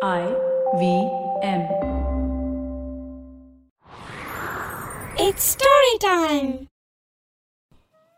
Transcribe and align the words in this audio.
I 0.00 0.24
V 0.78 0.82
M. 1.44 1.62
It's 5.18 5.44
story 5.54 5.94
time. 6.04 6.50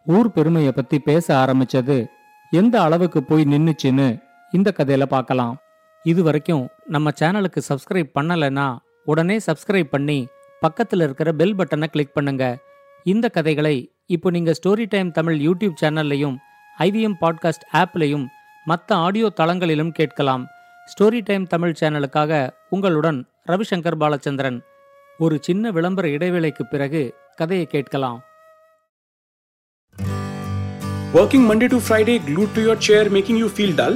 ஊர் 0.07 0.29
பெருமையை 0.31 0.73
பத்தி 0.73 0.99
பேச 0.99 1.27
ஆரம்பிச்சது 1.37 1.97
எந்த 2.53 2.77
அளவுக்கு 2.83 3.23
போய் 3.23 3.45
நின்னுச்சுன்னு 3.45 4.09
இந்த 4.53 4.75
கதையில 4.79 5.07
பார்க்கலாம் 5.07 5.55
இது 6.05 6.23
வரைக்கும் 6.23 6.65
நம்ம 6.89 7.13
சேனலுக்கு 7.21 7.63
சப்ஸ்கிரைப் 7.69 8.13
பண்ணலைன்னா 8.15 8.67
உடனே 9.05 9.39
சப்ஸ்கிரைப் 9.47 9.91
பண்ணி 9.91 10.19
பக்கத்துல 10.63 11.03
இருக்கிற 11.03 11.33
பெல் 11.33 11.57
பட்டனை 11.57 11.89
கிளிக் 11.89 12.15
பண்ணுங்க 12.15 12.45
இந்த 13.07 13.29
கதைகளை 13.29 13.77
இப்போ 14.07 14.31
நீங்க 14.31 14.55
ஸ்டோரி 14.61 14.89
டைம் 14.89 15.11
தமிழ் 15.11 15.41
யூடியூப் 15.41 15.81
சேனல்லையும் 15.81 16.37
ஐவிஎம் 16.79 17.21
பாட்காஸ்ட் 17.21 17.69
ஆப்லையும் 17.75 18.27
மற்ற 18.67 18.97
ஆடியோ 18.99 19.29
தளங்களிலும் 19.41 19.93
கேட்கலாம் 19.93 20.47
ஸ்டோரி 20.86 21.20
டைம் 21.22 21.46
தமிழ் 21.48 21.78
சேனலுக்காக 21.80 22.32
உங்களுடன் 22.70 23.20
ரவிசங்கர் 23.46 24.00
பாலச்சந்திரன் 24.04 24.60
ஒரு 25.18 25.36
சின்ன 25.42 25.72
விளம்பர 25.72 26.08
இடைவேளைக்கு 26.08 26.66
பிறகு 26.66 27.04
கதையை 27.36 27.66
கேட்கலாம் 27.66 28.22
Working 31.14 31.44
Monday 31.50 31.68
to 31.68 31.80
Friday 31.80 32.20
glued 32.20 32.54
to 32.56 32.62
your 32.62 32.76
chair 32.76 33.04
making 33.10 33.38
you 33.38 33.50
feel 33.50 33.72
dull? 33.76 33.94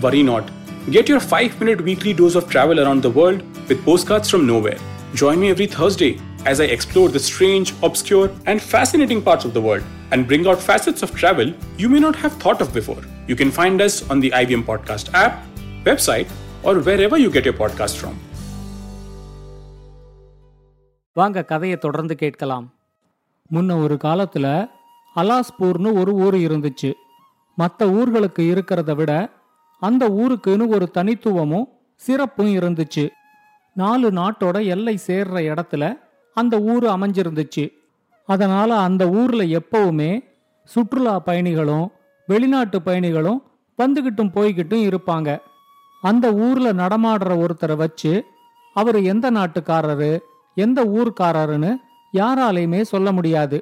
Worry 0.00 0.22
not. 0.22 0.44
Get 0.90 1.08
your 1.08 1.20
5 1.20 1.58
minute 1.60 1.80
weekly 1.80 2.12
dose 2.12 2.36
of 2.36 2.48
travel 2.48 2.78
around 2.80 3.02
the 3.02 3.10
world 3.10 3.40
with 3.68 3.84
postcards 3.84 4.30
from 4.30 4.46
nowhere. 4.46 4.78
Join 5.14 5.40
me 5.40 5.48
every 5.50 5.66
Thursday 5.66 6.12
as 6.44 6.60
I 6.60 6.64
explore 6.66 7.08
the 7.08 7.18
strange, 7.20 7.74
obscure, 7.82 8.30
and 8.46 8.62
fascinating 8.62 9.20
parts 9.22 9.44
of 9.44 9.52
the 9.52 9.60
world 9.60 9.82
and 10.10 10.28
bring 10.28 10.46
out 10.46 10.60
facets 10.60 11.02
of 11.02 11.14
travel 11.14 11.48
you 11.76 11.88
may 11.88 11.98
not 11.98 12.16
have 12.16 12.34
thought 12.34 12.60
of 12.60 12.72
before. 12.72 13.02
You 13.26 13.36
can 13.36 13.50
find 13.50 13.80
us 13.80 14.08
on 14.10 14.20
the 14.20 14.30
IBM 14.32 14.64
Podcast 14.64 15.12
app, 15.14 15.34
website, 15.83 16.27
or 16.63 16.81
wherever 16.81 17.17
you 17.17 17.29
get 17.29 17.43
your 17.43 17.57
podcast 17.59 18.05
from. 18.05 18.13
வாங்க 21.13 21.43
கதையை 21.43 21.77
தொடர்ந்து 21.77 22.15
கேட்கலாம். 22.15 22.73
முன்ன 23.51 23.81
ஒரு 23.81 23.97
காலத்துல 24.03 24.69
அலாஸ்பூர்னு 25.15 25.93
ஒரு 25.93 26.13
ஊர் 26.13 26.35
இருந்துச்சு. 26.35 26.93
மற்ற 27.55 27.85
ஊர்களுக்கு 27.85 28.39
இருக்கிறத 28.39 28.95
விட 28.95 29.29
அந்த 29.79 30.09
ஊருக்குன்னு 30.09 30.67
ஒரு 30.67 30.91
தனித்துவமும் 30.91 31.67
சிறப்பும் 31.95 32.55
இருந்துச்சு. 32.55 33.09
நாலு 33.73 34.11
நாட்டோட 34.11 34.65
எல்லை 34.65 34.99
சேர்ற 35.07 35.55
இடத்துல 35.55 35.99
அந்த 36.33 36.59
ஊர் 36.59 36.83
அமைஞ்சிருந்துச்சு. 36.83 37.71
அதனால 38.25 38.77
அந்த 38.77 39.09
ஊர்ல 39.09 39.43
எப்பவுமே 39.43 40.23
சுற்றுலா 40.63 41.19
பயணிகளும் 41.19 41.91
வெளிநாட்டு 42.27 42.81
பயணிகளும் 42.81 43.43
வந்துகிட்டும் 43.77 44.31
போய்கிட்டும் 44.31 44.97
இருப்பாங்க. 44.97 45.39
அந்த 46.01 46.33
ஊர்ல 46.33 46.73
நடமாடுற 46.73 47.31
ஒருத்தரை 47.43 47.75
வச்சு 47.75 48.25
அவர் 48.75 49.03
எந்த 49.03 49.31
நாட்டுக்காரரு 49.31 50.19
எந்த 50.57 50.79
ஊர்க்காரருன்னு 50.85 51.71
யாராலையுமே 52.13 52.81
சொல்ல 52.81 53.11
முடியாது. 53.11 53.57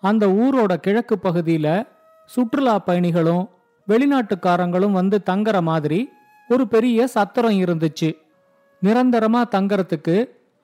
அந்த 0.00 0.26
ஊரோட 0.26 0.76
கிழக்கு 0.76 1.16
பகுதியில 1.22 1.86
சுற்றுலா 2.24 2.78
பயணிகளும் 2.78 3.44
வெளிநாட்டுக்காரங்களும் 3.88 4.90
வந்து 4.90 5.22
தங்குற 5.30 5.62
மாதிரி 5.62 6.10
ஒரு 6.48 6.68
பெரிய 6.68 7.06
சத்திரம் 7.06 7.58
இருந்துச்சு. 7.64 8.10
நிரந்தரமா 8.82 9.42
தங்கறதுக்கு 9.50 10.16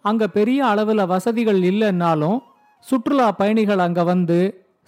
அங்க 0.05 0.29
பெரிய 0.29 0.65
அளவுல 0.65 1.07
வசதிகள் 1.07 1.61
இல்லைன்னாலும் 1.61 2.39
சுற்றுலா 2.81 3.33
பயணிகள் 3.33 3.79
அங்க 3.79 4.05
வந்து 4.05 4.39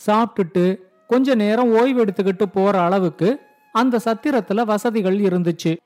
சாப்பிட்டுட்டு 0.07 0.81
கொஞ்ச 1.09 1.35
நேரம் 1.35 1.73
ஓய்வெடுத்துக்கிட்டு 1.75 2.47
போற 2.53 2.83
அளவுக்கு 2.83 3.41
அந்த 3.73 4.01
சத்திரத்துல 4.05 4.65
வசதிகள் 4.65 5.19
இருந்துச்சு. 5.19 5.77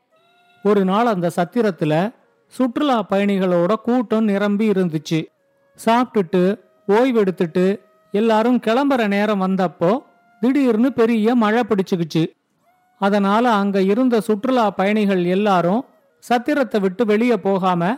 ஒரு 0.62 0.84
நாள் 0.84 1.06
அந்த 1.06 1.30
சத்திரத்துல 1.36 2.14
சுற்றுலா 2.46 3.06
பயணிகளோட 3.10 3.74
கூட்டம் 3.74 4.24
நிரம்பி 4.24 4.70
இருந்துச்சு. 4.70 5.26
சாப்பிட்டுட்டு 5.84 6.58
ஓய்வெடுத்துட்டு 6.88 7.80
எல்லாரும் 8.12 8.56
கிளம்புற 8.56 9.06
நேரம் 9.06 9.42
வந்தப்போ 9.42 9.98
திடீர்னு 10.40 10.92
பெரிய 10.92 11.34
மழை 11.34 11.62
பிடிச்சுக்குச்சு. 11.62 12.26
அதனால 12.98 13.52
அங்க 13.52 13.82
இருந்த 13.82 14.20
சுற்றுலா 14.20 14.70
பயணிகள் 14.70 15.24
எல்லாரும் 15.24 15.84
சத்திரத்தை 16.18 16.80
விட்டு 16.80 17.06
வெளியே 17.06 17.36
போகாம 17.36 17.96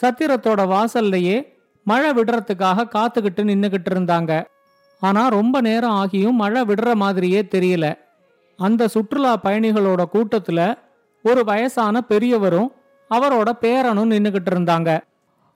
சத்திரத்தோட 0.00 0.60
வாசல்லையே 0.74 1.58
மழை 1.84 2.10
விடுறதுக்காக 2.10 2.88
காத்துக்கிட்டு 2.94 3.42
நின்னுகிட்டு 3.42 3.90
இருந்தாங்க. 3.90 4.44
ஆனா 5.00 5.28
ரொம்ப 5.28 5.60
நேரம் 5.60 5.92
ஆகியும் 5.92 6.32
மழை 6.32 6.62
விடுற 6.62 6.94
மாதிரியே 6.94 7.42
தெரியல. 7.42 7.98
அந்த 8.56 8.88
சுற்றுலா 8.88 9.40
பயணிகளோட 9.44 10.04
கூட்டத்துல 10.12 10.74
ஒரு 11.22 11.44
வயசான 11.44 12.00
பெரியவரும் 12.00 12.72
அவரோட 13.10 13.50
பேரனும் 13.60 14.10
நின்னுகிட்டு 14.10 14.50
இருந்தாங்க. 14.50 15.00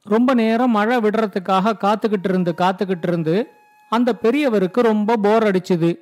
ரொம்ப 0.04 0.34
நேரம் 0.34 0.70
மழை 0.70 0.96
விடுறதுக்காக 0.96 1.72
காத்துக்கிட்டு 1.80 2.28
இருந்து 2.28 2.54
காத்துக்கிட்டு 2.56 3.06
இருந்து 3.06 3.48
அந்த 3.88 4.12
பெரியவருக்கு 4.22 4.80
ரொம்ப 4.80 5.16
போர் 5.16 5.42
அடிச்சுது. 5.42 5.98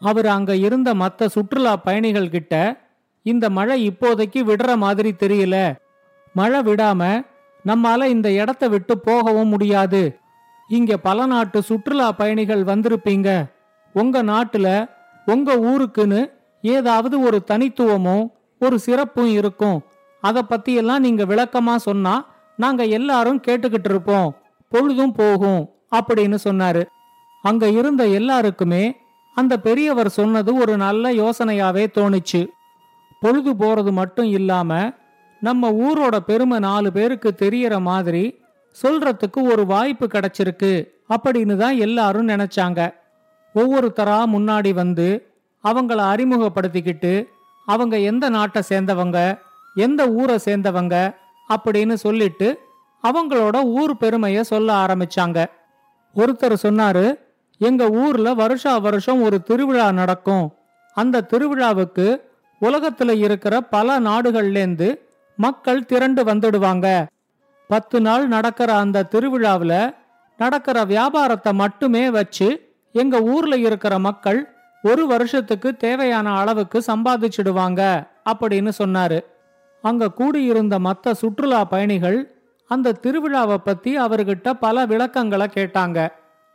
அவர் 0.00 0.26
அங்க 0.26 0.56
இருந்த 0.56 0.94
மற்ற 0.94 1.28
சுற்றுலா 1.28 1.76
பயணிகள் 1.76 2.30
கிட்ட 2.30 2.80
இந்த 3.22 3.50
மழை 3.50 3.88
இப்போதைக்கு 3.88 4.40
விடுற 4.50 4.76
மாதிரி 4.76 5.14
தெரியல. 5.18 5.74
மழை 6.32 6.60
விடாம 6.60 7.26
நம்மால 7.64 8.04
இந்த 8.04 8.32
இடத்த 8.32 8.68
விட்டு 8.68 8.98
போகவும் 8.98 9.48
முடியாது. 9.48 10.18
இங்க 10.68 10.96
பல 10.96 11.26
நாட்டு 11.26 11.62
சுற்றுலா 11.62 12.12
பயணிகள் 12.12 12.64
வந்திருப்பீங்க. 12.64 13.50
உங்க 13.92 14.22
நாட்டுல 14.22 14.88
உங்க 15.26 15.56
ஊருக்குன்னு 15.56 16.32
ஏதாவது 16.62 17.20
ஒரு 17.20 17.44
தனித்துவமும் 17.44 18.32
ஒரு 18.62 18.78
சிறப்பும் 18.78 19.30
இருக்கும். 19.30 19.78
அதை 20.20 20.42
பத்தியெல்லாம் 20.50 20.98
நீங்க 20.98 21.24
விளக்கமா 21.24 21.76
சொன்னா 21.76 22.14
நாங்க 22.56 22.84
எல்லாரும் 22.84 23.40
கேட்டுக்கிட்டு 23.46 23.90
இருப்போம். 23.92 24.36
பொழுதும் 24.68 25.12
போகும் 25.12 25.62
அப்படின்னு 25.96 26.38
சொன்னாரு. 26.44 26.82
அங்க 27.42 27.68
இருந்த 27.68 28.06
எல்லாருக்குமே 28.06 28.96
அந்த 29.34 29.60
பெரியவர் 29.60 30.08
சொன்னது 30.08 30.54
ஒரு 30.54 30.76
நல்ல 30.76 31.12
யோசனையாவே 31.12 31.84
தோணுச்சு. 31.94 32.48
பொழுது 33.20 33.52
போறது 33.52 33.92
மட்டும் 33.92 34.26
இல்லாம 34.26 34.90
நம்ம 35.40 35.70
ஊரோட 35.70 36.16
பெருமை 36.16 36.58
நாலு 36.58 36.92
பேருக்கு 36.92 37.34
தெரியற 37.38 37.80
மாதிரி 37.80 38.24
சொல்றதுக்கு 38.82 39.40
ஒரு 39.42 39.66
வாய்ப்பு 39.66 40.06
கிடைச்சிருக்கு 40.06 40.72
அப்படின்னு 41.08 41.56
தான் 41.56 41.76
எல்லாரும் 41.76 42.28
நினைச்சாங்க. 42.28 42.80
ஒவ்வொருத்தரா 43.54 44.18
முன்னாடி 44.34 44.70
வந்து 44.74 45.08
அவங்கள 45.64 45.98
அறிமுகப்படுத்திக்கிட்டு 46.12 47.12
அவங்க 47.66 47.98
எந்த 47.98 48.28
நாட்டை 48.28 48.62
சேர்ந்தவங்க 48.68 49.38
எந்த 49.74 50.08
ஊரை 50.08 50.38
சேர்ந்தவங்க 50.44 51.14
அப்படின்னு 51.48 51.94
சொல்லிட்டு 51.94 52.58
அவங்களோட 53.02 53.64
ஊர் 53.64 53.94
பெருமைய 54.00 54.40
சொல்ல 54.40 54.74
ஆரம்பிச்சாங்க. 54.74 55.46
ஒருத்தர் 56.14 56.56
சொன்னாரு 56.62 57.18
எங்க 57.58 57.88
ஊர்ல 57.88 58.34
வருஷா 58.34 58.78
வருஷம் 58.78 59.22
ஒரு 59.22 59.42
திருவிழா 59.42 59.92
நடக்கும். 59.92 60.54
அந்த 60.94 61.26
திருவிழாவுக்கு 61.32 62.20
உலகத்துல 62.60 63.10
இருக்கிற 63.16 63.60
பல 63.60 64.00
நாடுகள்லேருந்து 64.00 64.98
மக்கள் 65.36 65.84
திரண்டு 65.84 66.24
வந்துடுவாங்க. 66.24 67.06
பத்து 67.68 68.00
நாள் 68.00 68.28
நடக்கிற 68.28 68.76
அந்த 68.76 69.02
திருவிழாவில் 69.02 69.94
நடக்கிற 70.36 70.84
வியாபாரத்தை 70.84 71.52
மட்டுமே 71.52 72.10
வச்சு 72.10 72.74
எங்க 72.92 73.20
ஊர்ல 73.20 73.56
இருக்கிற 73.56 73.98
மக்கள் 73.98 74.51
ஒரு 74.82 75.06
வருஷத்துக்கு 75.06 75.76
தேவையான 75.76 76.36
அளவுக்கு 76.36 76.82
சம்பாதிச்சிடுவாங்க 76.86 78.06
அப்படின்னு 78.30 78.70
சொன்னாரு. 78.78 79.20
அங்க 79.82 80.10
கூடியிருந்த 80.10 80.78
மத்த 80.78 81.12
சுற்றுலா 81.12 81.64
பயணிகள் 81.64 82.42
அந்த 82.66 82.98
திருவிழாவை 83.02 83.56
பத்தி 83.56 83.98
அவர்கிட்ட 83.98 84.52
பல 84.52 84.86
விளக்கங்களை 84.86 85.48
கேட்டாங்க. 85.54 86.08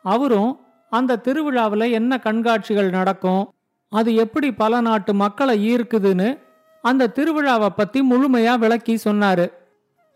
அவரும் 0.03 0.59
அந்த 0.89 1.16
திருவிழாவில் 1.16 1.91
என்ன 1.91 2.19
கண்காட்சிகள் 2.23 2.89
நடக்கும்? 2.89 3.53
அது 3.89 4.16
எப்படி 4.16 4.53
பல 4.53 4.81
நாட்டு 4.81 5.13
மக்களை 5.13 5.75
ஈர்க்குதுன்னு? 5.75 6.39
அந்த 6.81 7.11
திருவிழாவை 7.16 7.69
பத்தி 7.69 8.11
முழுமையா 8.11 8.57
விளக்கி 8.57 8.99
சொன்னாரு. 9.03 9.52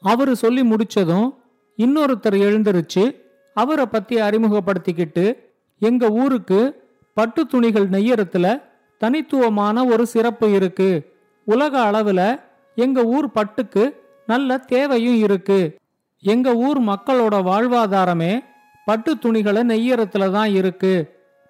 அவரு 0.01 0.35
சொல்லி 0.35 0.69
முடிச்சதும் 0.69 1.35
இன்னொருத்தர் 1.77 2.29
எழுந்திருச்சு 2.29 3.15
அவரை 3.53 3.85
பத்தி 3.85 4.15
அறிமுகப்படுத்திக்கிட்டு 4.15 5.35
எங்க 5.79 6.09
ஊருக்கு 6.09 6.80
பட்டு 7.13 7.45
துணிகள் 7.45 7.89
நெய்யறத்துல 7.89 8.61
தனித்துவமான 8.97 9.85
ஒரு 9.85 10.05
சிறப்பு 10.05 10.51
இருக்கு. 10.51 11.15
உலக 11.45 11.91
அளவுல 11.91 12.39
எங்க 12.75 13.03
ஊர் 13.03 13.27
பட்டுக்கு 13.31 13.95
நல்ல 14.25 14.57
தேவையும் 14.57 15.15
இருக்கு. 15.15 15.77
எங்க 16.19 16.55
ஊர் 16.55 16.79
மக்களோட 16.81 17.35
வாழ்வாதாரமே 17.49 18.43
பட்டு 18.85 19.17
துணிகளை 19.17 19.61
நெய்யறத்துல 19.61 20.31
தான் 20.31 20.51
இருக்கு. 20.51 20.93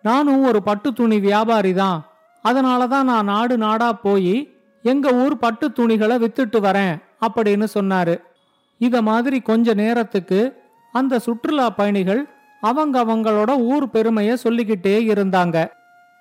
நானும் 0.02 0.44
ஒரு 0.44 0.64
பட்டு 0.64 0.94
துணி 0.94 1.20
வியாபாரி 1.20 1.74
தான். 1.74 2.06
அதனால 2.42 2.88
தான் 2.88 3.06
நான் 3.06 3.26
நாடு 3.26 3.58
நாடா 3.58 3.94
போய் 3.94 4.54
எங்க 4.82 5.14
ஊர் 5.14 5.38
பட்டு 5.38 5.72
துணிகளை 5.72 6.16
வித்துட்டு 6.18 6.60
வரேன் 6.60 6.96
அப்படின்னு 7.28 7.68
சொன்னாரு. 7.74 8.16
இத 8.78 9.02
மாதிரி 9.02 9.42
கொஞ்ச 9.42 9.74
நேரத்துக்கு 9.74 10.40
அந்த 10.92 11.20
சுற்றுலா 11.20 11.70
பயணிகள் 11.70 12.22
அவங்க 12.62 13.04
அவங்களோட 13.06 13.58
ஊர் 13.58 13.86
பெருமைய 13.88 14.34
சொல்லிக்கிட்டே 14.34 15.08
இருந்தாங்க. 15.08 15.68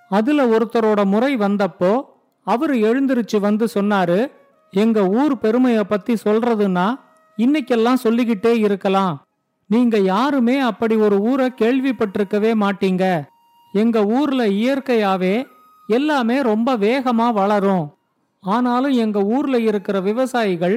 அதுல 0.09 0.47
ஒருத்தரோட 0.47 1.05
முறை 1.05 1.37
வந்தப்போ 1.37 2.03
அவரு 2.45 2.75
எழுந்திருச்சு 2.75 3.41
வந்து 3.41 3.69
சொன்னாரு 3.75 4.31
எங்க 4.71 5.07
ஊர் 5.07 5.35
பெருமைய 5.43 5.81
பத்தி 5.81 6.15
சொல்றதுன்னா 6.25 7.01
இன்னைக்கெல்லாம் 7.37 8.03
சொல்லிக்கிட்டே 8.05 8.59
இருக்கலாம். 8.59 9.27
நீங்க 9.67 9.99
யாருமே 9.99 10.59
அப்படி 10.59 10.97
ஒரு 10.97 11.21
ஊரை 11.21 11.53
கேள்விப்பட்டிருக்கவே 11.59 12.53
மாட்டீங்க. 12.61 13.05
எங்க 13.73 14.05
ஊர்ல 14.05 14.47
இயற்கையாவே 14.47 15.47
எல்லாமே 15.87 16.41
ரொம்ப 16.41 16.77
வேகமா 16.77 17.33
வளரும். 17.33 17.95
ஆனாலும் 18.41 18.91
எங்க 18.91 19.21
ஊர்ல 19.21 19.59
இருக்கிற 19.59 20.01
விவசாயிகள் 20.01 20.77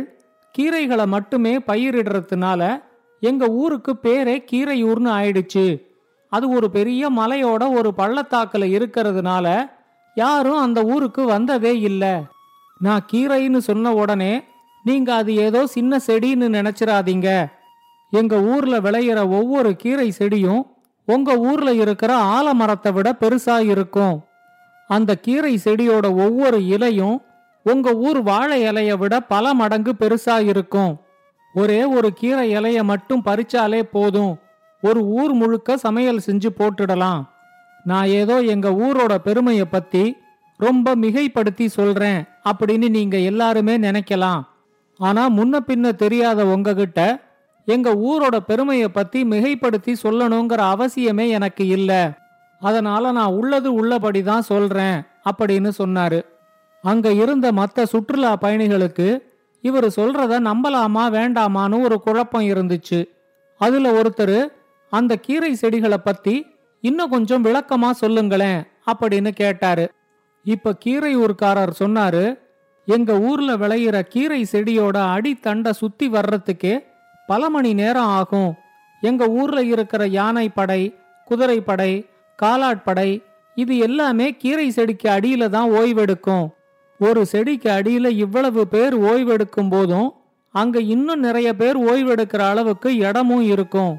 கீரைகளை 0.57 1.05
மட்டுமே 1.05 1.57
பயிரிடுறதுனால 1.57 2.83
எங்க 3.29 3.45
ஊருக்கு 3.61 3.91
பேரே 4.03 4.35
கீரையூர்னு 4.51 5.11
ஆயிடுச்சு. 5.19 5.65
அது 6.31 6.45
ஒரு 6.49 6.67
பெரிய 6.69 7.11
மலையோட 7.11 7.63
ஒரு 7.77 7.89
பள்ளத்தாக்கில் 7.93 8.73
இருக்கிறதுனால 8.77 9.47
யாரும் 10.15 10.63
அந்த 10.65 10.79
ஊருக்கு 10.93 11.23
வந்ததே 11.25 11.73
இல்லை. 11.79 12.13
நான் 12.79 13.05
கீரைன்னு 13.11 13.61
சொன்ன 13.69 13.93
உடனே 13.93 14.33
நீங்க 14.83 15.09
அது 15.13 15.31
ஏதோ 15.35 15.61
சின்ன 15.67 15.99
செடின்னு 16.07 16.47
நினைச்சிடாதீங்க 16.57 17.29
எங்க 18.11 18.35
ஊர்ல 18.53 18.75
விளையிற 18.79 19.19
ஒவ்வொரு 19.29 19.75
கீரை 19.75 20.09
செடியும் 20.17 20.63
உங்க 21.07 21.31
ஊர்ல 21.49 21.69
இருக்கிற 21.83 22.11
ஆலமரத்தை 22.35 22.91
விட 22.93 23.09
பெருசா 23.21 23.55
இருக்கும். 23.69 24.15
அந்த 24.89 25.11
கீரை 25.15 25.53
செடியோட 25.63 26.05
ஒவ்வொரு 26.25 26.59
இலையும் 26.65 27.17
உங்க 27.65 27.89
ஊர் 28.07 28.21
வாழை 28.21 28.59
இலைய 28.63 28.93
விட 28.97 29.15
பல 29.33 29.53
மடங்கு 29.53 29.93
பெருசா 29.99 30.37
இருக்கும். 30.51 30.93
ஒரே 31.53 31.85
ஒரு 31.85 32.13
கீரை 32.13 32.55
இலைய 32.57 32.83
மட்டும் 32.83 33.21
பறிச்சாலே 33.25 33.81
போதும். 33.81 34.37
ஒரு 34.81 35.05
ஊர் 35.05 35.33
முழுக்க 35.33 35.77
சமையல் 35.77 36.21
செஞ்சு 36.25 36.49
போட்டுடலாம். 36.57 37.23
நான் 37.83 38.05
ஏதோ 38.05 38.41
எங்க 38.41 38.69
ஊரோட 38.69 39.15
பெருமைய 39.25 39.63
பத்தி 39.69 40.15
ரொம்ப 40.57 40.95
மிகைப்படுத்தி 40.95 41.65
சொல்றேன் 41.65 42.23
அப்படின்னு 42.49 42.89
நீங்க 42.89 43.17
எல்லாருமே 43.17 43.77
நினைக்கலாம். 43.77 44.41
ஆனா 44.97 45.29
முன்ன 45.29 45.59
பின்ன 45.67 45.95
தெரியாத 45.95 46.45
உங்ககிட்ட 46.45 47.23
எங்க 47.65 47.95
ஊரோட 47.95 48.37
பெருமைய 48.47 48.87
பத்தி 48.87 49.23
மிகைப்படுத்தி 49.23 49.93
சொல்லணுங்கிற 50.03 50.61
அவசியமே 50.73 51.29
எனக்கு 51.29 51.67
இல்ல. 51.67 52.13
அதனால 52.59 53.11
நான் 53.11 53.33
உள்ளது 53.33 53.73
உள்ளபடி 53.73 54.23
தான் 54.23 54.41
சொல்றேன் 54.41 55.01
அப்படின்னு 55.31 55.71
சொன்னாரு. 55.77 56.25
அங்க 56.81 57.11
இருந்த 57.11 57.51
மற்ற 57.51 57.85
சுற்றுலா 57.85 58.35
பயணிகளுக்கு 58.35 59.32
இவர் 59.63 59.87
சொல்றத 59.87 60.33
நம்பலாமா 60.49 61.03
வேண்டாமான்னு 61.17 61.77
ஒரு 61.81 61.97
குழப்பம் 61.99 62.49
இருந்துச்சு. 62.53 62.99
அதுல 63.61 63.91
ஒருத்தர் 64.01 64.37
அந்த 64.91 65.15
கீரை 65.15 65.51
செடிகளை 65.55 65.97
பத்தி 65.97 66.35
இன்னும் 66.83 67.09
கொஞ்சம் 67.09 67.43
விளக்கமா 67.43 67.89
சொல்லுங்களேன் 67.91 68.61
அப்படின்னு 68.91 69.31
கேட்டாரு. 69.41 69.85
இப்ப 70.45 70.73
கீரையூர்காரர் 70.85 71.71
சொன்னாரு 71.79 72.25
எங்க 72.87 73.11
ஊர்ல 73.19 73.51
விளையிற 73.57 73.97
கீரை 74.13 74.41
செடியோட 74.51 74.97
அடித்தண்டை 75.15 75.71
சுத்தி 75.81 76.07
வர்றதுக்கே 76.09 76.73
பல 77.27 77.49
மணி 77.49 77.71
நேரம் 77.73 78.11
ஆகும். 78.19 78.51
எங்க 79.01 79.23
ஊர்ல 79.39 79.59
இருக்கிற 79.73 80.03
யானை 80.07 80.47
படை 80.49 80.81
குதிரை 81.25 81.61
படை 81.61 81.91
காலாட்படை 82.41 83.09
இது 83.57 83.73
எல்லாமே 83.77 84.27
கீரை 84.35 84.67
செடிக்கு 84.71 85.07
அடியில 85.09 85.49
தான் 85.49 85.69
ஓய்வெடுக்கும். 85.71 86.45
ஒரு 87.05 87.21
செடிக்கு 87.31 87.69
அடியில 87.69 88.07
இவ்வளவு 88.23 88.61
பேர் 88.73 88.95
ஓய்வெடுக்கும் 89.01 89.69
போதும் 89.69 90.09
அங்க 90.55 90.77
இன்னும் 90.93 91.23
நிறைய 91.27 91.49
பேர் 91.61 91.77
ஓய்வெடுக்கிற 91.91 92.41
அளவுக்கு 92.49 92.89
இடமும் 93.07 93.45
இருக்கும். 93.53 93.93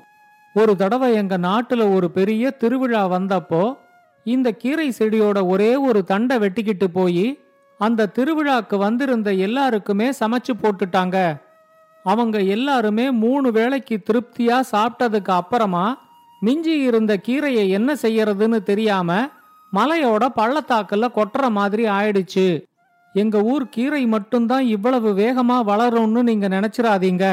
ஒரு 0.55 0.73
தடவை 0.77 1.09
எங்க 1.15 1.37
நாட்டுல 1.39 1.83
ஒரு 1.95 2.09
பெரிய 2.11 2.51
திருவிழா 2.61 3.03
வந்தப்போ 3.13 3.63
இந்த 4.27 4.49
கீரை 4.53 4.89
செடியோட 4.99 5.39
ஒரே 5.49 5.73
ஒரு 5.89 6.01
தண்டை 6.11 6.37
வெட்டிக்கிட்டு 6.45 6.87
போய் 6.93 7.27
அந்த 7.81 8.11
திருவிழாக்கு 8.17 8.77
வந்திருந்த 8.77 9.29
எல்லாருக்குமே 9.47 10.09
சமைச்சு 10.21 10.53
போட்டுட்டாங்க. 10.63 11.17
அவங்க 12.05 12.39
எல்லாருமே 12.57 13.07
மூணு 13.25 13.49
வேளைக்கு 13.53 13.97
திருப்தியா 14.09 14.59
சாப்பிட்டதுக்கு 14.73 15.33
அப்புறமா 15.41 15.87
மிஞ்சி 16.41 16.75
இருந்த 16.89 17.13
கீரையை 17.27 17.65
என்ன 17.79 17.91
செய்யறதுன்னு 18.03 18.61
தெரியாம 18.71 19.11
மலையோட 19.73 20.25
பள்ளத்தாக்குல 20.41 21.05
கொட்டுற 21.19 21.45
மாதிரி 21.59 21.85
ஆயிடுச்சு. 21.99 22.47
எங்க 23.15 23.43
ஊர் 23.43 23.69
கீரை 23.69 24.07
மட்டும்தான் 24.07 24.65
இவ்வளவு 24.67 25.11
வேகமா 25.13 25.57
வளரும்னு 25.71 26.23
நீங்க 26.23 26.49
நினைச்சிடாதீங்க 26.49 27.27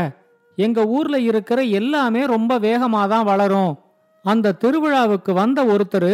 எங்க 0.56 0.86
ஊர்ல 0.86 1.20
இருக்கிற 1.20 1.60
எல்லாமே 1.80 2.26
ரொம்ப 2.26 2.60
வேகமா 2.60 3.08
தான் 3.08 3.24
வளரும். 3.24 3.72
அந்த 4.26 4.56
திருவிழாவுக்கு 4.62 5.32
வந்த 5.34 5.60
ஒருத்தர் 5.66 6.14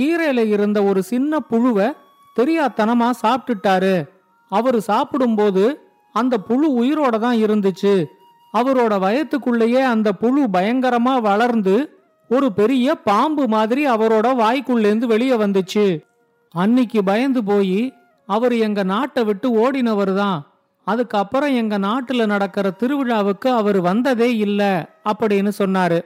கீரையில 0.00 0.40
இருந்த 0.48 0.78
ஒரு 0.82 1.02
சின்ன 1.02 1.38
புழுவை 1.50 1.88
தெரியாத்தனமா 2.36 3.08
சாப்பிட்டுட்டாரு. 3.22 4.08
அவரு 4.48 4.80
சாப்பிடும்போது 4.80 5.64
அந்த 6.14 6.38
புழு 6.38 6.68
உயிரோட 6.82 7.18
தான் 7.18 7.36
இருந்துச்சு. 7.36 7.94
அவரோட 8.54 8.94
வயத்துக்குள்ளேயே 9.06 9.82
அந்த 9.94 10.12
புழு 10.12 10.42
பயங்கரமா 10.52 11.20
வளர்ந்து 11.20 11.76
ஒரு 12.28 12.52
பெரிய 12.52 12.94
பாம்பு 12.94 13.48
மாதிரி 13.48 13.82
அவரோட 13.86 14.26
வாய்க்குள்ளேந்து 14.42 15.06
வெளியே 15.12 15.36
வந்துச்சு. 15.36 15.86
அன்னிக்கு 16.54 17.00
பயந்து 17.04 17.44
போய் 17.44 17.94
அவர் 18.32 18.54
எங்க 18.56 18.80
நாட்டை 18.82 19.22
விட்டு 19.24 19.48
ஓடினவர் 19.56 20.14
தான். 20.14 20.38
அதுக்கப்புறம் 20.86 21.54
எங்க 21.54 21.74
நாட்டுல 21.78 22.26
நடக்கிற 22.26 22.66
திருவிழாவுக்கு 22.78 23.48
அவர் 23.60 23.78
வந்ததே 23.80 24.28
இல்ல 24.36 24.60
அப்படின்னு 25.04 25.50
சொன்னாரு. 25.58 25.98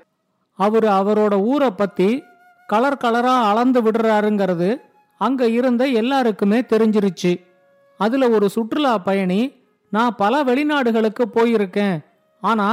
அவரு 0.59 0.89
அவரோட 0.99 1.35
ஊரை 1.43 1.71
பத்தி 1.71 2.09
கலர் 2.67 3.01
கலரா 3.05 3.35
அளந்து 3.51 3.81
விடுறாருங்கிறது 3.83 4.71
அங்க 5.21 5.43
இருந்த 5.49 5.83
எல்லாருக்குமே 6.01 6.59
தெரிஞ்சிருச்சு. 6.61 7.33
அதுல 8.01 8.29
ஒரு 8.29 8.47
சுற்றுலா 8.49 8.95
பயணி 8.99 9.41
நான் 9.93 10.17
பல 10.17 10.43
வெளிநாடுகளுக்கு 10.45 11.25
போயிருக்கேன். 11.35 11.97
ஆனா 12.43 12.69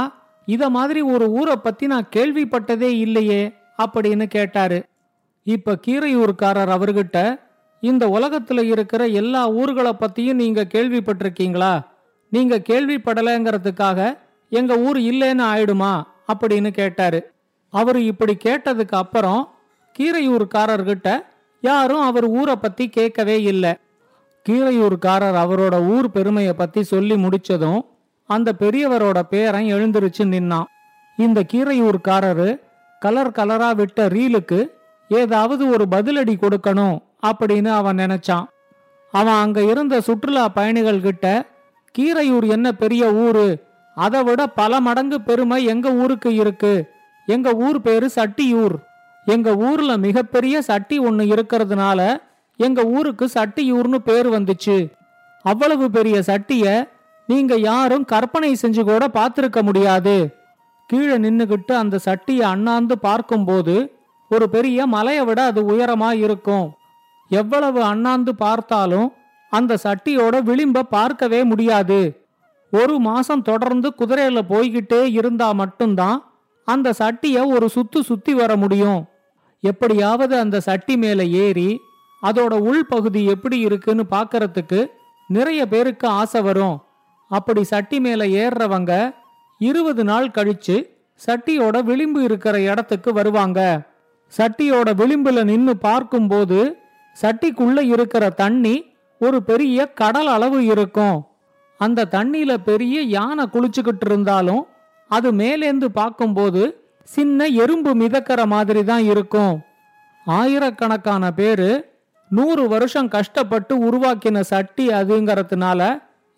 இத 0.46 0.62
மாதிரி 0.70 1.00
ஒரு 1.14 1.26
ஊரை 1.30 1.56
பத்தி 1.56 1.84
நான் 1.86 2.12
கேள்விப்பட்டதே 2.16 2.90
இல்லையே 3.04 3.42
அப்படின்னு 3.78 4.26
கேட்டாரு. 4.26 4.78
இப்ப 5.46 5.78
கீரையூர்காரர் 5.86 6.72
அவர்கிட்ட 6.76 7.18
இந்த 7.80 8.06
உலகத்துல 8.06 8.62
இருக்கிற 8.62 9.06
எல்லா 9.06 9.50
ஊர்களை 9.50 9.96
பத்தியும் 10.00 10.32
நீங்க 10.32 10.64
கேள்விப்பட்டிருக்கீங்களா? 10.74 11.84
நீங்க 12.28 12.58
கேள்விப்படலைங்கிறதுக்காக 12.58 14.18
எங்க 14.50 14.76
ஊர் 14.76 14.98
இல்லைன்னு 14.98 15.44
ஆயிடுமா? 15.54 16.02
அப்படின்னு 16.32 16.70
கேட்டாரு. 16.70 17.30
அவரு 17.70 18.04
இப்படி 18.04 18.36
கேட்டதுக்கு 18.44 18.90
அப்புறம் 18.90 19.48
கீரையூர்காரர்கிட்ட 19.98 21.24
யாரும் 21.60 22.00
அவர் 22.00 22.24
ஊரை 22.24 22.56
பத்தி 22.56 22.88
கேட்கவே 22.88 23.42
இல்லை. 23.42 23.74
கீரையூர்காரர் 24.48 25.36
அவரோட 25.36 25.88
ஊர் 25.88 26.10
பெருமையை 26.10 26.52
பத்தி 26.52 26.82
சொல்லி 26.82 27.14
முடிச்சதும் 27.14 27.80
அந்த 28.24 28.52
பெரியவரோட 28.58 29.20
பேரன் 29.20 29.64
எழுந்திருச்சு 29.64 30.22
நின்னான். 30.22 30.64
இந்த 31.16 31.44
கீரையூர்காரரு 31.52 32.60
கலர் 33.00 33.30
கலரா 33.30 33.74
விட்ட 33.74 34.08
ரீலுக்கு 34.08 34.66
ஏதாவது 35.08 35.68
ஒரு 35.68 35.86
பதிலடி 35.90 36.36
கொடுக்கணும் 36.36 36.98
அப்படின்னு 37.24 37.68
அவன் 37.68 37.96
நினைச்சான். 37.96 38.46
அவன் 39.12 39.34
அங்க 39.34 39.62
இருந்த 39.62 40.00
சுற்றுலா 40.00 40.48
பயணிகள் 40.48 41.00
கிட்ட 41.00 41.46
கீரையூர் 41.98 42.46
என்ன 42.48 42.72
பெரிய 42.72 43.12
ஊரு? 43.12 43.62
அதை 43.94 44.22
விட 44.22 44.46
பல 44.46 44.80
மடங்கு 44.80 45.20
பெருமை 45.20 45.64
எங்க 45.64 45.90
ஊருக்கு 45.92 46.34
இருக்கு? 46.34 46.90
எங்க 47.26 47.52
ஊர் 47.52 47.80
பேரு 47.80 48.10
சட்டியூர். 48.16 48.74
எங்க 49.24 49.56
ஊர்ல 49.56 49.96
மிகப்பெரிய 49.96 50.62
சட்டி 50.62 50.98
ஒன்று 50.98 51.24
இருக்கிறதுனால 51.24 52.16
எங்க 52.56 52.82
ஊருக்கு 52.84 53.28
சட்டியூர்னு 53.34 53.98
பேர் 53.98 54.28
வந்துச்சு. 54.30 54.92
அவ்வளவு 55.42 55.90
பெரிய 55.90 56.22
சட்டிய 56.26 56.88
நீங்க 57.26 57.54
யாரும் 57.54 58.04
கற்பனை 58.04 58.56
செஞ்சு 58.62 58.82
கூட 58.84 59.08
பார்த்திருக்க 59.08 59.62
முடியாது. 59.62 60.36
கீழே 60.86 61.16
நின்னுகிட்டு 61.18 61.72
அந்த 61.72 61.98
சட்டியை 62.04 62.40
அண்ணாந்து 62.40 62.98
பார்க்கும்போது 62.98 63.76
ஒரு 64.28 64.48
பெரிய 64.48 64.86
மலையை 64.86 65.24
விட 65.24 65.44
அது 65.44 65.60
உயரமா 65.62 66.12
இருக்கும். 66.12 66.72
எவ்வளவு 67.28 67.82
அண்ணாந்து 67.82 68.34
பார்த்தாலும் 68.34 69.12
அந்த 69.50 69.78
சட்டியோட 69.82 70.34
விளிம்ப 70.42 70.80
பார்க்கவே 70.80 71.44
முடியாது. 71.44 72.26
ஒரு 72.72 72.98
மாசம் 72.98 73.42
தொடர்ந்து 73.42 73.92
குதிரையில 73.98 74.40
போய்கிட்டே 74.48 75.12
இருந்தா 75.12 75.52
மட்டும்தான் 75.52 76.32
அந்த 76.64 76.94
சட்டிய 76.98 77.46
ஒரு 77.46 77.68
சுத்து 77.74 78.00
சுத்தி 78.00 78.34
வர 78.34 78.56
முடியும். 78.56 79.04
எப்படியாவது 79.60 80.38
அந்த 80.38 80.60
சட்டி 80.60 80.96
மேல 80.96 81.24
ஏறி 81.24 81.80
அதோட 82.22 82.52
உள்பகுதி 82.60 83.24
எப்படி 83.24 83.58
இருக்குன்னு 83.58 84.04
பாக்கறதுக்கு 84.10 84.86
நிறைய 85.28 85.66
பேருக்கு 85.66 86.08
ஆசை 86.08 86.42
வரும். 86.42 86.78
அப்படி 87.28 87.64
சட்டி 87.64 88.00
மேல 88.00 88.26
ஏறுறவங்க 88.26 89.14
இருபது 89.58 90.04
நாள் 90.04 90.28
கழிச்சு 90.28 90.76
சட்டியோட 91.26 91.82
விளிம்பு 91.82 92.22
இருக்கிற 92.22 92.60
இடத்துக்கு 92.60 93.12
வருவாங்க. 93.12 93.82
சட்டியோட 94.32 94.88
விளிம்புல 95.00 95.44
நின்னு 95.44 95.76
பார்க்கும்போது 95.76 96.76
சட்டிக்குள்ள 97.22 97.78
இருக்கிற 97.94 98.24
தண்ணி 98.42 98.76
ஒரு 99.20 99.42
பெரிய 99.42 99.86
கடல் 100.00 100.26
அளவு 100.26 100.58
இருக்கும். 100.66 101.18
அந்த 101.80 102.08
தண்ணியில 102.10 102.52
பெரிய 102.68 102.96
யானை 103.16 103.44
குளிச்சுக்கிட்டு 103.52 104.06
இருந்தாலும் 104.06 104.62
அது 105.10 105.28
மேலேந்து 105.32 105.88
பார்க்கும்போது 106.00 106.62
சின்ன 107.08 107.46
எறும்பு 107.62 107.90
மிதக்கிற 107.94 108.40
மாதிரி 108.46 108.82
தான் 108.84 109.04
இருக்கும். 109.04 109.54
ஆயிரக்கணக்கான 110.26 111.24
பேரு 111.32 111.70
நூறு 112.30 112.62
வருஷம் 112.68 113.08
கஷ்டப்பட்டு 113.08 113.74
உருவாக்கின 113.86 114.40
சட்டி 114.40 114.86
அதுங்கிறதுனால 114.88 115.80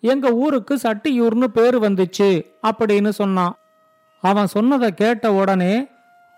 எங்க 0.03 0.27
ஊருக்கு 0.43 0.73
சட்டியூர்னு 0.83 1.47
பேர் 1.57 1.77
வந்துச்சு 1.79 2.29
அப்படின்னு 2.69 3.09
சொன்னான். 3.09 3.53
அவன் 4.23 4.47
சொன்னதை 4.47 4.89
கேட்ட 4.91 5.33
உடனே 5.33 5.73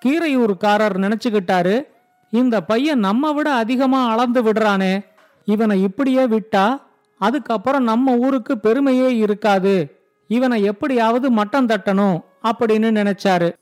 கீரையூர்காரர் 0.01 0.96
நினைச்சுக்கிட்டாரு 1.05 1.75
இந்த 2.31 2.62
பையன் 2.62 3.00
நம்ம 3.00 3.33
விட 3.33 3.53
அதிகமா 3.53 4.07
அளந்து 4.09 4.43
விடுறானே. 4.43 5.05
இவனை 5.45 5.83
இப்படியே 5.83 6.27
விட்டா 6.27 6.81
அதுக்கப்புறம் 7.17 7.83
நம்ம 7.83 8.15
ஊருக்கு 8.15 8.59
பெருமையே 8.59 9.15
இருக்காது. 9.15 10.01
இவனை 10.27 10.63
எப்படியாவது 10.63 11.31
மட்டம் 11.31 11.67
தட்டணும் 11.67 12.21
அப்படின்னு 12.43 12.89
நினைச்சாரு. 13.00 13.53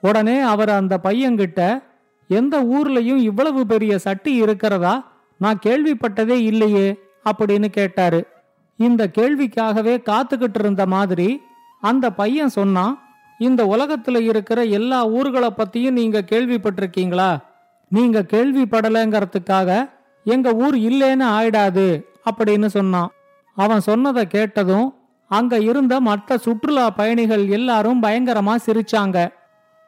உடனே 0.00 0.40
அவர் 0.40 0.68
அந்த 0.68 0.98
பையன்கிட்ட 1.02 1.82
எந்த 2.28 2.62
ஊர்லயும் 2.62 3.16
இவ்வளவு 3.16 3.66
பெரிய 3.66 3.98
சட்டி 3.98 4.34
இருக்கிறதா? 4.34 5.12
நான் 5.38 5.58
கேள்விப்பட்டதே 5.66 6.40
இல்லையே 6.42 6.98
அப்படின்னு 7.24 7.68
கேட்டாரு. 7.68 8.26
இந்த 8.76 9.10
கேள்விக்காகவே 9.18 10.02
காத்துக்கிட்டு 10.02 10.58
இருந்த 10.58 10.86
மாதிரி 10.86 11.40
அந்த 11.80 12.10
பையன் 12.10 12.48
சொன்னான் 12.48 13.02
இந்த 13.38 13.64
உலகத்துல 13.64 14.20
இருக்கிற 14.20 14.64
எல்லா 14.64 15.06
ஊர்களை 15.06 15.50
பத்தியும் 15.50 15.90
நீங்க 15.90 16.24
கேள்விப்பட்டிருக்கீங்களா? 16.30 17.38
நீங்க 17.88 18.26
கேள்விப்படலைங்கிறதுக்காக 18.30 19.90
எங்க 20.24 20.52
ஊர் 20.52 20.74
இல்லேன்னு 20.74 21.26
ஆயிடாது 21.38 22.04
அப்படின்னு 22.30 22.66
சொன்னான். 22.66 23.10
அவன் 23.54 23.80
சொன்னதை 23.80 24.26
கேட்டதும் 24.26 24.94
அங்க 25.28 25.58
இருந்த 25.58 26.00
மற்ற 26.00 26.38
சுற்றுலா 26.38 26.90
பயணிகள் 26.90 27.48
எல்லாரும் 27.48 28.02
பயங்கரமா 28.02 28.56
சிரிச்சாங்க. 28.66 29.28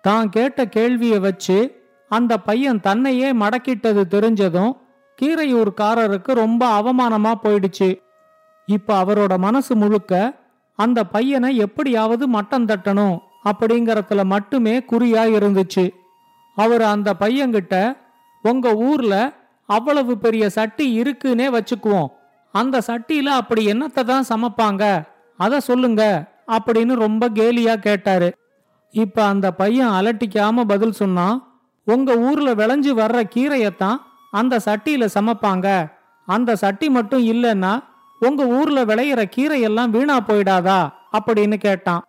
தான் 0.01 0.29
கேட்ட 0.29 0.67
கேள்வியை 0.67 1.19
வச்சு 1.19 1.87
அந்த 2.09 2.39
பையன் 2.39 2.81
தன்னையே 2.81 3.33
மடக்கிட்டது 3.33 4.03
தெரிஞ்சதும் 4.11 4.73
கீரையூர்காரருக்கு 5.23 6.33
ரொம்ப 6.33 6.83
அவமானமா 6.83 7.35
போயிடுச்சு. 7.43 8.01
இப்ப 8.67 9.05
அவரோட 9.05 9.39
மனசு 9.39 9.77
முழுக்க 9.77 10.39
அந்த 10.77 11.05
பையனை 11.05 11.57
எப்படியாவது 11.57 12.29
மட்டம் 12.29 12.67
தட்டணும் 12.67 13.19
அப்படிங்கறதுல 13.45 14.25
மட்டுமே 14.25 14.79
குறியா 14.79 15.23
இருந்துச்சு. 15.39 15.91
அவர் 16.59 16.83
அந்த 16.83 17.15
பையன்கிட்ட 17.21 17.75
உங்க 18.45 18.75
ஊர்ல 18.75 19.15
அவ்வளவு 19.69 20.19
பெரிய 20.19 20.45
சட்டி 20.49 21.01
இருக்குன்னே 21.01 21.47
வச்சுக்குவோம். 21.49 22.11
அந்த 22.55 22.83
சட்டியில 22.87 23.29
அப்படி 23.41 23.73
என்னத்தை 23.73 24.05
தான் 24.05 24.29
சமைப்பாங்க? 24.29 24.85
அத 25.37 25.61
சொல்லுங்க 25.61 26.03
அப்படின்னு 26.47 26.95
ரொம்ப 26.95 27.29
கேலியா 27.29 27.75
கேட்டாரு. 27.79 28.29
இப்ப 28.95 29.25
அந்த 29.25 29.53
பையன் 29.53 29.89
அலட்டிக்காம 29.89 30.65
பதில் 30.67 30.93
சொன்னான் 30.93 31.37
உங்க 31.87 32.17
ஊர்ல 32.19 32.49
விளைஞ்சு 32.55 32.93
வர்ற 32.93 33.19
கீரையத்தான் 33.35 33.99
அந்த 34.31 34.61
சட்டியில 34.65 35.05
சமைப்பாங்க. 35.15 35.67
அந்த 36.29 36.57
சட்டி 36.57 36.89
மட்டும் 36.91 37.25
இல்லைன்னா 37.25 37.73
உங்க 38.21 38.43
ஊர்ல 38.47 38.85
விளையிற 38.85 39.21
கீரையெல்லாம் 39.37 39.91
வீணா 39.91 40.21
போயிடாதா? 40.21 40.81
அப்படின்னு 41.13 41.57
கேட்டான். 41.57 42.03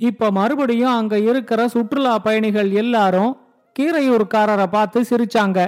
இப்ப 0.00 0.30
மறுபடியும் 0.30 0.94
அங்க 0.94 1.18
இருக்கிற 1.20 1.68
சுற்றுலா 1.68 2.18
பயணிகள் 2.18 2.70
எல்லாரும் 2.70 3.32
கீரையூர்காரரை 3.78 4.66
பார்த்து 4.66 5.00
சிரிச்சாங்க. 5.10 5.58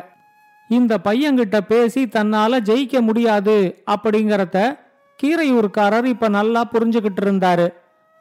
இந்த 0.68 0.98
பையன்கிட்ட 1.04 1.60
பேசி 1.60 2.02
தன்னால 2.04 2.60
ஜெயிக்க 2.60 3.00
முடியாது 3.00 3.84
அப்படிங்கறத 3.90 4.78
கீரையூர்காரர் 5.22 6.04
இப்ப 6.04 6.28
நல்லா 6.28 6.64
புரிஞ்சுகிட்டு 6.72 7.22
இருந்தாரு. 7.24 7.66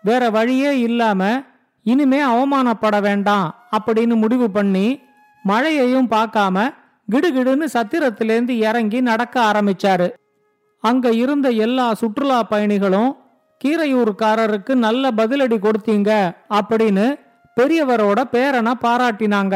வேற 0.04 0.30
வழியே 0.30 0.80
இல்லாம 0.80 1.22
இனிமே 1.84 2.22
அவமானப்பட 2.22 3.02
வேண்டாம் 3.02 3.68
அப்படின்னு 3.78 4.16
முடிவு 4.16 4.50
பண்ணி 4.52 4.88
மழையையும் 5.44 6.10
பார்க்காம 6.12 6.74
கிடுகிடுன்னு 7.12 7.68
சத்திரத்திலேருந்து 7.74 8.50
இறங்கி 8.50 9.02
நடக்க 9.02 9.36
ஆரம்பிச்சாரு. 9.42 10.08
அங்க 10.84 11.12
இருந்த 11.12 11.50
எல்லா 11.50 11.94
சுற்றுலா 11.94 12.44
பயணிகளும் 12.44 13.12
கீரையூர்காரருக்கு 13.62 14.74
நல்ல 14.76 15.12
பதிலடி 15.12 15.58
கொடுத்தீங்க 15.60 16.12
அப்படின்னு 16.50 17.06
பெரியவரோட 17.58 18.20
பேரனை 18.32 18.74
பாராட்டினாங்க. 18.82 19.56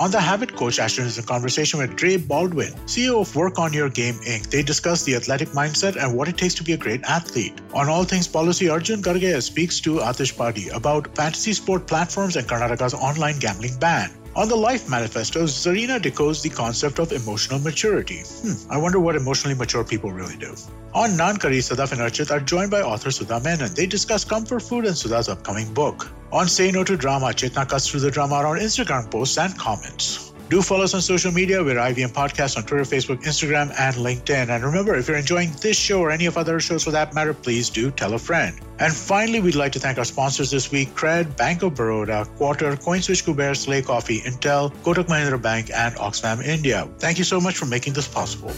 On 0.00 0.12
the 0.12 0.20
Habit 0.20 0.54
Coach, 0.54 0.78
Ashton 0.78 1.06
is 1.06 1.18
in 1.18 1.24
conversation 1.24 1.80
with 1.80 1.96
Dre 1.96 2.18
Baldwin, 2.18 2.72
CEO 2.86 3.20
of 3.20 3.34
Work 3.34 3.58
on 3.58 3.72
Your 3.72 3.88
Game 3.88 4.14
Inc. 4.20 4.48
They 4.48 4.62
discuss 4.62 5.02
the 5.02 5.16
athletic 5.16 5.48
mindset 5.48 5.96
and 5.96 6.16
what 6.16 6.28
it 6.28 6.38
takes 6.38 6.54
to 6.54 6.62
be 6.62 6.74
a 6.74 6.76
great 6.76 7.02
athlete. 7.02 7.60
On 7.74 7.88
all 7.88 8.04
things 8.04 8.28
policy, 8.28 8.68
Arjun 8.68 9.02
Gargaya 9.02 9.42
speaks 9.42 9.80
to 9.80 9.96
Atish 9.96 10.36
Padi 10.36 10.68
about 10.68 11.16
fantasy 11.16 11.52
sport 11.52 11.88
platforms 11.88 12.36
and 12.36 12.46
Karnataka's 12.46 12.94
online 12.94 13.40
gambling 13.40 13.76
ban. 13.80 14.12
On 14.36 14.48
the 14.48 14.54
Life 14.54 14.88
Manifesto, 14.88 15.42
Zarina 15.46 15.98
decodes 15.98 16.44
the 16.44 16.50
concept 16.50 17.00
of 17.00 17.10
emotional 17.10 17.58
maturity. 17.58 18.22
Hmm, 18.24 18.70
I 18.70 18.78
wonder 18.78 19.00
what 19.00 19.16
emotionally 19.16 19.56
mature 19.56 19.82
people 19.82 20.12
really 20.12 20.36
do. 20.36 20.54
On 20.94 21.10
Nankari, 21.10 21.58
Sadaf 21.58 21.90
and 21.90 22.00
Archit 22.00 22.30
are 22.30 22.38
joined 22.38 22.70
by 22.70 22.82
author 22.82 23.10
Sudha 23.10 23.40
Menon. 23.40 23.74
They 23.74 23.86
discuss 23.86 24.24
comfort 24.24 24.60
food 24.60 24.84
and 24.86 24.94
Sudha's 24.94 25.28
upcoming 25.28 25.74
book. 25.74 26.08
On 26.30 26.46
Say 26.46 26.70
No 26.70 26.84
to 26.84 26.94
Drama, 26.94 27.28
Chetna 27.28 27.66
cuts 27.66 27.88
through 27.88 28.00
the 28.00 28.10
drama 28.10 28.34
on 28.34 28.58
Instagram 28.58 29.10
posts 29.10 29.38
and 29.38 29.56
comments. 29.58 30.34
Do 30.50 30.60
follow 30.60 30.84
us 30.84 30.92
on 30.92 31.00
social 31.00 31.32
media. 31.32 31.64
We're 31.64 31.76
IVM 31.76 32.12
Podcast 32.12 32.58
on 32.58 32.64
Twitter, 32.64 32.84
Facebook, 32.84 33.22
Instagram, 33.22 33.72
and 33.78 33.96
LinkedIn. 33.96 34.50
And 34.50 34.62
remember, 34.62 34.94
if 34.94 35.08
you're 35.08 35.16
enjoying 35.16 35.52
this 35.62 35.78
show 35.78 36.00
or 36.00 36.10
any 36.10 36.26
of 36.26 36.36
other 36.36 36.60
shows 36.60 36.84
for 36.84 36.90
that 36.90 37.14
matter, 37.14 37.32
please 37.32 37.70
do 37.70 37.90
tell 37.90 38.12
a 38.12 38.18
friend. 38.18 38.58
And 38.78 38.92
finally, 38.92 39.40
we'd 39.40 39.54
like 39.54 39.72
to 39.72 39.78
thank 39.78 39.96
our 39.96 40.04
sponsors 40.04 40.50
this 40.50 40.70
week 40.70 40.90
Cred, 40.94 41.34
Bank 41.36 41.62
of 41.62 41.74
Baroda, 41.74 42.26
Quarter, 42.36 42.76
CoinSwitch 42.76 43.24
Kuber, 43.24 43.56
Slay 43.56 43.80
Coffee, 43.80 44.20
Intel, 44.20 44.70
Kotak 44.82 45.06
Mahindra 45.06 45.40
Bank, 45.40 45.70
and 45.74 45.94
Oxfam 45.96 46.44
India. 46.44 46.86
Thank 46.98 47.16
you 47.16 47.24
so 47.24 47.40
much 47.40 47.56
for 47.56 47.64
making 47.64 47.94
this 47.94 48.08
possible. 48.08 48.52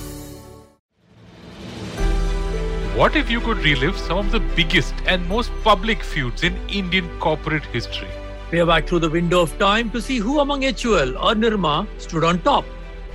What 2.97 3.17
if 3.17 3.31
you 3.31 3.41
could 3.41 3.59
relive 3.59 3.97
some 3.99 4.19
of 4.19 4.31
the 4.33 4.41
biggest 4.41 4.95
and 5.07 5.27
most 5.29 5.51
public 5.65 6.03
feuds 6.03 6.43
in 6.43 6.57
Indian 6.69 7.09
corporate 7.19 7.65
history? 7.67 8.09
Peer 8.51 8.67
back 8.67 8.87
through 8.87 8.99
the 9.01 9.11
window 9.11 9.41
of 9.43 9.57
time 9.59 9.91
to 9.91 10.03
see 10.03 10.19
who 10.19 10.41
among 10.41 10.63
HUL 10.63 11.17
or 11.17 11.35
Nirma 11.35 11.87
stood 11.99 12.25
on 12.25 12.41
top. 12.41 12.65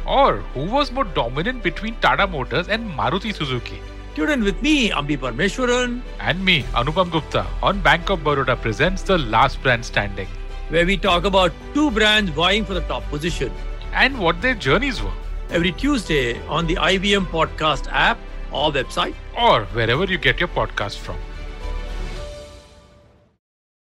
Or 0.06 0.38
who 0.54 0.66
was 0.66 0.92
more 0.92 1.04
dominant 1.04 1.62
between 1.64 1.96
Tata 1.98 2.26
Motors 2.28 2.68
and 2.70 2.90
Maruti 2.92 3.34
Suzuki? 3.36 3.80
Tune 4.16 4.30
in 4.30 4.44
with 4.44 4.62
me, 4.62 4.92
Ambi 4.92 5.18
Parmeshwaran, 5.18 6.02
And 6.20 6.44
me, 6.44 6.64
Anupam 6.74 7.12
Gupta, 7.12 7.46
on 7.62 7.82
Bank 7.82 8.10
of 8.10 8.20
Baroda 8.22 8.56
presents 8.56 9.02
The 9.02 9.18
Last 9.18 9.62
Brand 9.62 9.84
Standing 9.86 10.28
where 10.70 10.84
we 10.86 10.98
talk 10.98 11.26
about 11.26 11.52
two 11.76 11.92
brands 11.92 12.32
vying 12.32 12.66
for 12.66 12.74
the 12.74 12.82
top 12.82 13.04
position. 13.10 13.52
and 13.94 14.18
what 14.20 14.42
their 14.42 14.56
journeys 14.56 15.02
were, 15.02 15.12
Every 15.52 15.72
Tuesday 15.74 16.42
on 16.48 16.66
the 16.66 16.76
IBM 16.76 17.28
Podcast 17.28 17.88
app 17.92 18.18
or 18.52 18.72
website. 18.72 19.16
or 19.38 19.66
wherever 19.66 20.06
you 20.06 20.18
get 20.18 20.40
your 20.40 20.50
podcast 20.50 20.98
from. 20.98 21.18